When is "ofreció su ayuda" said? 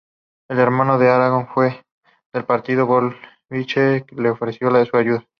4.31-5.23